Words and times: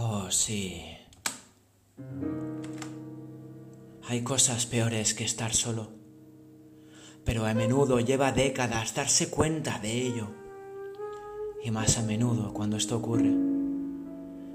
Oh, 0.00 0.30
sí. 0.30 0.80
Hay 4.06 4.22
cosas 4.22 4.64
peores 4.64 5.12
que 5.12 5.24
estar 5.24 5.52
solo, 5.52 5.88
pero 7.24 7.44
a 7.44 7.52
menudo 7.52 7.98
lleva 7.98 8.30
décadas 8.30 8.94
darse 8.94 9.28
cuenta 9.28 9.80
de 9.80 9.90
ello. 9.90 10.28
Y 11.64 11.72
más 11.72 11.98
a 11.98 12.02
menudo 12.02 12.54
cuando 12.54 12.76
esto 12.76 12.98
ocurre, 12.98 13.34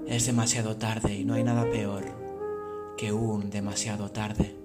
es 0.06 0.24
demasiado 0.24 0.76
tarde 0.76 1.14
y 1.14 1.26
no 1.26 1.34
hay 1.34 1.44
nada 1.44 1.70
peor 1.70 2.04
que 2.96 3.12
un 3.12 3.50
demasiado 3.50 4.10
tarde. 4.10 4.56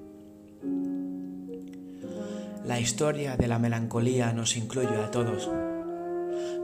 La 2.63 2.79
historia 2.79 3.35
de 3.35 3.49
la 3.49 3.59
melancolía 3.59 4.31
nos 4.31 4.55
incluye 4.55 4.95
a 4.95 5.11
todos. 5.11 5.49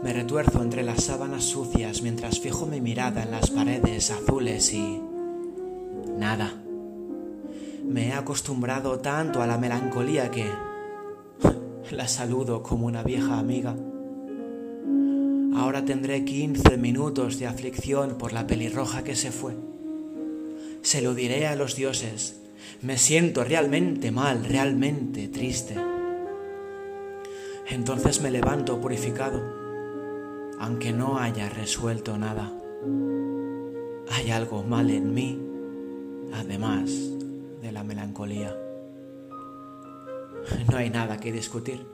Me 0.03 0.13
retuerzo 0.13 0.61
entre 0.61 0.83
las 0.83 1.03
sábanas 1.03 1.43
sucias 1.43 2.01
mientras 2.01 2.39
fijo 2.39 2.65
mi 2.65 2.81
mirada 2.81 3.23
en 3.23 3.31
las 3.31 3.49
paredes 3.49 4.11
azules 4.11 4.73
y... 4.73 5.01
nada. 6.17 6.53
Me 7.83 8.07
he 8.07 8.13
acostumbrado 8.13 8.99
tanto 8.99 9.41
a 9.41 9.47
la 9.47 9.57
melancolía 9.57 10.29
que... 10.29 10.45
la 11.91 12.07
saludo 12.07 12.61
como 12.61 12.85
una 12.87 13.03
vieja 13.03 13.39
amiga. 13.39 13.75
Ahora 15.55 15.85
tendré 15.85 16.25
15 16.25 16.77
minutos 16.77 17.39
de 17.39 17.47
aflicción 17.47 18.17
por 18.17 18.33
la 18.33 18.45
pelirroja 18.45 19.03
que 19.03 19.15
se 19.15 19.31
fue. 19.31 19.55
Se 20.81 21.01
lo 21.01 21.15
diré 21.15 21.47
a 21.47 21.55
los 21.55 21.75
dioses. 21.75 22.41
Me 22.81 22.97
siento 22.97 23.43
realmente 23.43 24.11
mal, 24.11 24.43
realmente 24.45 25.27
triste. 25.29 25.75
Entonces 27.69 28.21
me 28.21 28.31
levanto 28.31 28.79
purificado, 28.79 29.64
aunque 30.59 30.93
no 30.93 31.19
haya 31.19 31.49
resuelto 31.49 32.17
nada. 32.17 32.51
Hay 34.11 34.31
algo 34.31 34.63
mal 34.63 34.89
en 34.89 35.13
mí, 35.13 35.39
además 36.33 36.91
de 37.61 37.71
la 37.71 37.83
melancolía. 37.83 38.55
No 40.69 40.77
hay 40.77 40.89
nada 40.89 41.17
que 41.17 41.31
discutir, 41.31 41.85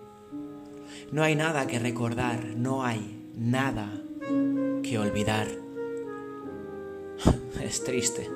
no 1.12 1.24
hay 1.24 1.36
nada 1.36 1.68
que 1.68 1.80
recordar, 1.80 2.44
no 2.56 2.84
hay 2.84 3.32
nada 3.36 3.90
que 4.84 4.98
olvidar. 4.98 5.48
Es 7.62 7.84
triste. 7.84 8.30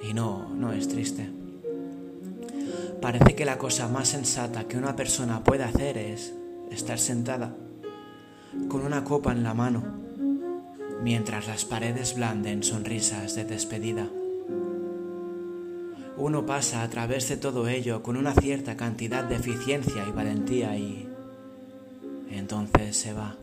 Y 0.00 0.14
no, 0.14 0.48
no 0.54 0.72
es 0.72 0.88
triste. 0.88 1.28
Parece 3.02 3.34
que 3.34 3.44
la 3.44 3.58
cosa 3.58 3.88
más 3.88 4.08
sensata 4.08 4.68
que 4.68 4.78
una 4.78 4.94
persona 4.94 5.42
puede 5.42 5.64
hacer 5.64 5.98
es 5.98 6.32
estar 6.70 6.98
sentada 6.98 7.56
con 8.68 8.84
una 8.84 9.04
copa 9.04 9.32
en 9.32 9.42
la 9.42 9.54
mano 9.54 9.82
mientras 11.02 11.46
las 11.46 11.64
paredes 11.64 12.16
blanden 12.16 12.62
sonrisas 12.62 13.34
de 13.34 13.44
despedida. 13.44 14.08
Uno 16.16 16.46
pasa 16.46 16.82
a 16.82 16.88
través 16.88 17.28
de 17.28 17.36
todo 17.36 17.68
ello 17.68 18.02
con 18.02 18.16
una 18.16 18.32
cierta 18.32 18.76
cantidad 18.76 19.24
de 19.24 19.36
eficiencia 19.36 20.04
y 20.08 20.12
valentía 20.12 20.76
y 20.76 21.08
entonces 22.30 22.96
se 22.96 23.12
va. 23.12 23.36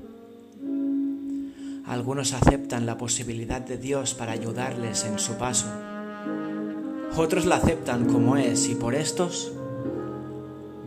Algunos 1.86 2.33
aceptan 2.33 2.86
la 2.86 2.98
posibilidad 2.98 3.61
de 3.61 3.77
Dios 3.77 4.14
para 4.14 4.31
ayudarles 4.31 5.05
en 5.05 5.20
su 5.20 5.38
paso 5.38 5.67
otros 7.16 7.45
la 7.45 7.58
aceptan 7.58 8.05
como 8.05 8.38
es 8.38 8.67
y 8.70 8.75
por 8.75 8.95
estos 8.95 9.52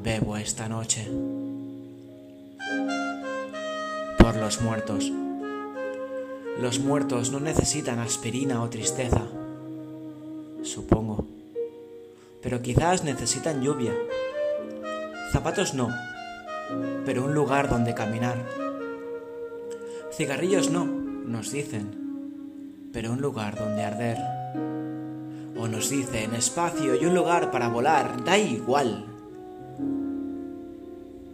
bebo 0.03 0.37
esta 0.37 0.69
noche. 0.69 1.09
Por 4.27 4.35
los 4.35 4.61
muertos. 4.61 5.13
Los 6.61 6.81
muertos 6.81 7.31
no 7.31 7.39
necesitan 7.39 8.01
aspirina 8.01 8.61
o 8.61 8.69
tristeza, 8.69 9.23
supongo. 10.65 11.29
Pero 12.43 12.61
quizás 12.61 13.05
necesitan 13.05 13.63
lluvia. 13.63 13.95
Zapatos 15.31 15.75
no, 15.75 15.91
pero 17.05 17.25
un 17.25 17.35
lugar 17.35 17.69
donde 17.69 17.95
caminar. 17.95 18.45
Cigarrillos 20.13 20.71
no, 20.71 20.87
nos 20.87 21.53
dicen, 21.53 22.91
pero 22.93 23.13
un 23.13 23.21
lugar 23.21 23.57
donde 23.57 23.85
arder 23.85 24.19
o 25.57 25.69
nos 25.69 25.89
dicen 25.89 26.35
espacio 26.35 27.01
y 27.01 27.07
un 27.07 27.15
lugar 27.15 27.53
para 27.53 27.69
volar, 27.69 28.25
da 28.25 28.37
igual. 28.37 29.07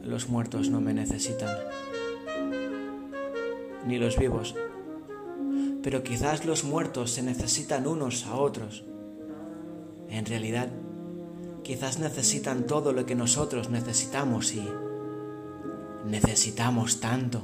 Los 0.05 0.29
muertos 0.29 0.69
no 0.69 0.83
me 0.83 0.93
necesitan, 0.93 1.57
ni 3.87 3.99
los 3.99 4.19
vivos, 4.19 4.55
pero 5.83 6.03
quizás 6.03 6.45
los 6.45 6.65
muertos 6.65 7.11
se 7.11 7.23
necesitan 7.23 7.87
unos 7.87 8.27
a 8.27 8.37
otros. 8.37 8.85
En 10.09 10.27
realidad, 10.27 10.69
quizás 11.63 11.99
necesitan 11.99 12.67
todo 12.67 12.93
lo 12.93 13.07
que 13.07 13.15
nosotros 13.15 13.71
necesitamos 13.71 14.55
y 14.55 14.69
necesitamos 16.07 17.01
tanto. 17.01 17.43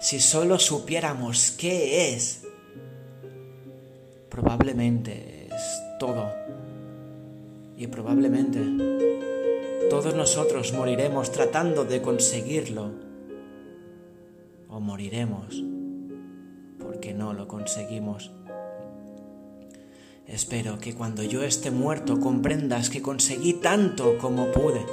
Si 0.00 0.20
solo 0.20 0.58
supiéramos 0.58 1.52
qué 1.52 2.14
es 2.14 2.42
probablemente 4.32 5.46
es 5.48 5.82
todo. 5.98 6.32
Y 7.76 7.86
probablemente 7.86 8.60
todos 9.90 10.14
nosotros 10.14 10.72
moriremos 10.72 11.30
tratando 11.32 11.84
de 11.84 12.00
conseguirlo. 12.00 13.11
O 14.72 14.80
moriremos 14.80 15.62
porque 16.80 17.12
no 17.12 17.34
lo 17.34 17.46
conseguimos. 17.46 18.32
Espero 20.26 20.78
que 20.78 20.94
cuando 20.94 21.22
yo 21.22 21.42
esté 21.42 21.70
muerto 21.70 22.18
comprendas 22.20 22.88
que 22.88 23.02
conseguí 23.02 23.52
tanto 23.52 24.16
como 24.16 24.50
pude. 24.50 24.86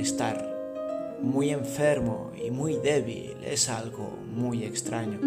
Estar 0.00 1.18
muy 1.20 1.50
enfermo 1.50 2.32
y 2.42 2.50
muy 2.50 2.78
débil 2.78 3.36
es 3.44 3.68
algo 3.68 4.10
muy 4.34 4.64
extraño 4.64 5.20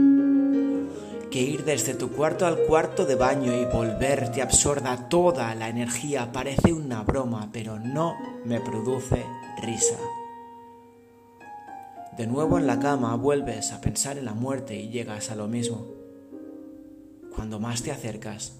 que 1.31 1.40
ir 1.40 1.63
desde 1.63 1.94
tu 1.94 2.12
cuarto 2.12 2.46
al 2.46 2.58
cuarto 2.66 3.06
de 3.06 3.16
baño 3.16 3.53
y 3.56 3.63
volver 3.66 4.31
te 4.31 4.42
absorba 4.42 5.08
toda 5.08 5.56
la 5.56 5.69
energía 5.69 6.31
parece 6.34 6.74
una 6.74 7.03
broma, 7.03 7.50
pero 7.53 7.80
no 7.80 8.16
me 8.44 8.59
produce 8.59 9.25
risa. 9.62 9.98
De 12.17 12.27
nuevo 12.27 12.57
en 12.57 12.67
la 12.67 12.79
cama 12.79 13.16
vuelves 13.16 13.72
a 13.72 13.79
pensar 13.79 14.17
en 14.17 14.25
la 14.25 14.33
muerte 14.33 14.75
y 14.75 14.89
llegas 14.89 15.31
a 15.31 15.35
lo 15.35 15.47
mismo. 15.47 15.88
Cuando 17.33 17.57
más 17.57 17.83
te 17.83 17.91
acercas, 17.91 18.57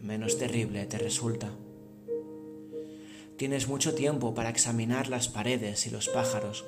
menos 0.00 0.36
terrible 0.36 0.84
te 0.86 0.98
resulta. 0.98 1.50
Tienes 3.36 3.68
mucho 3.68 3.94
tiempo 3.94 4.34
para 4.34 4.50
examinar 4.50 5.08
las 5.08 5.28
paredes 5.28 5.86
y 5.86 5.90
los 5.90 6.08
pájaros. 6.08 6.64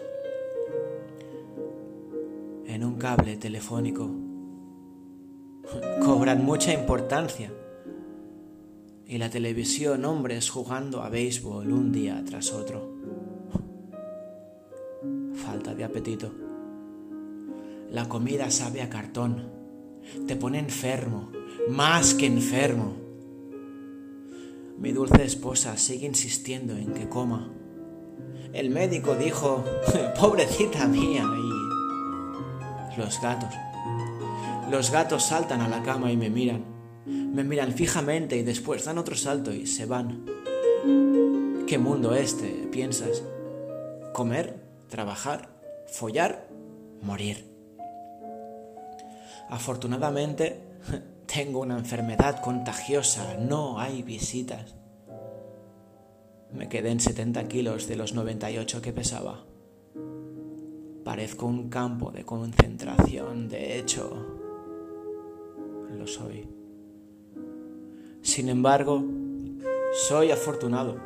En 2.67 2.85
un 2.85 2.97
cable 2.97 3.37
telefónico 3.37 4.11
cobran 6.05 6.45
mucha 6.45 6.73
importancia. 6.73 7.53
Y 9.07 9.19
la 9.19 9.31
televisión, 9.31 10.05
hombres 10.05 10.51
jugando 10.51 11.03
a 11.03 11.09
béisbol 11.09 11.73
un 11.73 11.91
día 11.91 12.23
tras 12.25 12.53
otro. 12.53 13.18
De 15.79 15.85
apetito. 15.85 16.35
La 17.89 18.09
comida 18.09 18.51
sabe 18.51 18.83
a 18.83 18.91
cartón. 18.91 19.49
Te 20.27 20.35
pone 20.35 20.59
enfermo, 20.59 21.31
más 21.69 22.15
que 22.15 22.27
enfermo. 22.27 22.97
Mi 24.77 24.91
dulce 24.91 25.23
esposa 25.23 25.77
sigue 25.77 26.07
insistiendo 26.07 26.77
en 26.77 26.95
que 26.95 27.09
coma. 27.09 27.53
El 28.53 28.71
médico 28.71 29.15
dijo, 29.15 29.65
pobrecita 30.21 30.89
mía, 30.89 31.25
y 31.25 32.99
los 32.99 33.21
gatos. 33.23 33.55
Los 34.73 34.91
gatos 34.91 35.27
saltan 35.27 35.61
a 35.61 35.69
la 35.69 35.85
cama 35.85 36.11
y 36.11 36.17
me 36.17 36.29
miran. 36.29 36.65
Me 37.07 37.45
miran 37.45 37.73
fijamente 37.73 38.37
y 38.37 38.43
después 38.43 38.85
dan 38.85 38.99
otro 38.99 39.15
salto 39.15 39.53
y 39.53 39.69
se 39.69 39.87
van. 39.87 40.27
¿Qué 41.69 41.79
mundo 41.79 42.17
este? 42.17 42.69
piensas. 42.73 43.23
Comer, 44.13 44.61
trabajar, 44.89 45.58
follar, 45.89 46.49
morir. 47.03 47.45
Afortunadamente, 49.49 50.61
tengo 51.27 51.61
una 51.61 51.79
enfermedad 51.79 52.41
contagiosa, 52.41 53.37
no 53.39 53.81
hay 53.81 54.03
visitas. 54.03 54.75
Me 56.53 56.69
quedé 56.69 56.91
en 56.91 57.01
70 57.01 57.47
kilos 57.49 57.89
de 57.89 57.97
los 57.97 58.15
98 58.15 58.81
que 58.81 58.93
pesaba. 58.93 59.45
Parezco 61.05 61.47
un 61.47 61.69
campo 61.69 62.11
de 62.11 62.25
concentración, 62.25 63.49
de 63.49 63.79
hecho, 63.79 64.27
lo 65.91 66.07
soy. 66.07 66.49
Sin 68.23 68.49
embargo, 68.49 69.03
soy 69.93 70.31
afortunado. 70.31 70.97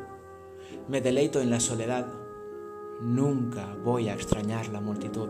Me 0.87 0.99
deleito 0.99 1.41
en 1.41 1.49
la 1.49 1.59
soledad. 1.59 2.22
Nunca 3.01 3.75
voy 3.83 4.09
a 4.09 4.13
extrañar 4.13 4.69
la 4.69 4.81
multitud. 4.81 5.29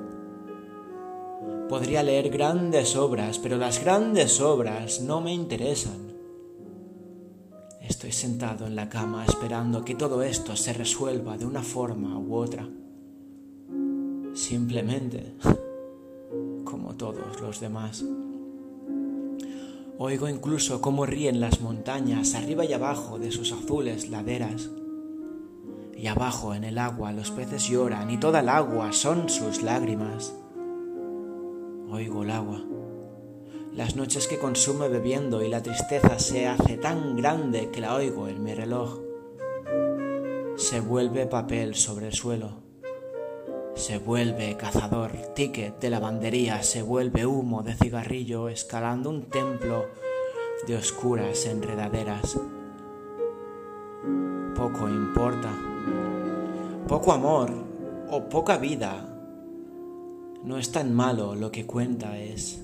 Podría 1.69 2.03
leer 2.03 2.29
grandes 2.29 2.95
obras, 2.95 3.39
pero 3.39 3.57
las 3.57 3.83
grandes 3.83 4.41
obras 4.41 5.01
no 5.01 5.21
me 5.21 5.33
interesan. 5.33 6.13
Estoy 7.81 8.11
sentado 8.11 8.67
en 8.67 8.75
la 8.75 8.89
cama 8.89 9.25
esperando 9.25 9.83
que 9.83 9.95
todo 9.95 10.23
esto 10.23 10.55
se 10.55 10.73
resuelva 10.73 11.37
de 11.37 11.45
una 11.45 11.63
forma 11.63 12.17
u 12.17 12.35
otra. 12.35 12.67
Simplemente 14.33 15.33
como 16.63 16.95
todos 16.95 17.41
los 17.41 17.59
demás. 17.59 18.03
Oigo 19.97 20.27
incluso 20.27 20.81
cómo 20.81 21.05
ríen 21.05 21.39
las 21.39 21.61
montañas 21.61 22.35
arriba 22.35 22.65
y 22.65 22.73
abajo 22.73 23.19
de 23.19 23.31
sus 23.31 23.51
azules 23.51 24.09
laderas. 24.09 24.69
Y 26.03 26.07
abajo 26.07 26.53
en 26.53 26.65
el 26.65 26.79
agua 26.79 27.13
los 27.13 27.31
peces 27.31 27.69
lloran 27.69 28.11
y 28.11 28.17
toda 28.17 28.41
el 28.41 28.49
agua 28.49 28.91
son 28.91 29.29
sus 29.29 29.61
lágrimas. 29.61 30.35
Oigo 31.89 32.23
el 32.23 32.31
agua, 32.31 32.61
las 33.71 33.95
noches 33.95 34.27
que 34.27 34.37
consume 34.37 34.89
bebiendo 34.89 35.41
y 35.41 35.47
la 35.47 35.63
tristeza 35.63 36.19
se 36.19 36.45
hace 36.45 36.75
tan 36.75 37.15
grande 37.15 37.69
que 37.71 37.79
la 37.79 37.95
oigo 37.95 38.27
en 38.27 38.43
mi 38.43 38.53
reloj. 38.53 38.99
Se 40.57 40.81
vuelve 40.81 41.25
papel 41.25 41.73
sobre 41.73 42.07
el 42.07 42.13
suelo 42.13 42.61
se 43.75 43.97
vuelve 43.97 44.55
cazador, 44.57 45.11
ticket 45.33 45.79
de 45.79 45.89
lavandería, 45.89 46.61
se 46.63 46.83
vuelve 46.83 47.25
humo 47.25 47.63
de 47.63 47.75
cigarrillo 47.75 48.49
escalando 48.49 49.09
un 49.09 49.29
templo 49.29 49.85
de 50.67 50.75
oscuras 50.75 51.45
enredaderas. 51.45 52.39
Poco 54.55 54.87
importa, 54.87 55.72
poco 56.87 57.11
amor 57.11 57.51
o 58.09 58.29
poca 58.29 58.57
vida. 58.57 59.09
No 60.43 60.57
es 60.57 60.71
tan 60.71 60.93
malo, 60.93 61.35
lo 61.35 61.51
que 61.51 61.65
cuenta 61.65 62.17
es 62.17 62.63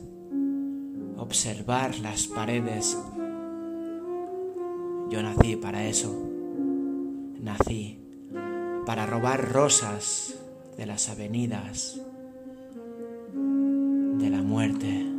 observar 1.17 1.97
las 1.99 2.27
paredes. 2.27 2.97
Yo 5.09 5.23
nací 5.23 5.55
para 5.55 5.85
eso. 5.85 6.13
Nací 7.41 7.99
para 8.85 9.05
robar 9.05 9.51
rosas 9.51 10.35
de 10.77 10.85
las 10.85 11.09
avenidas 11.09 11.99
de 13.33 14.29
la 14.29 14.41
muerte. 14.41 15.18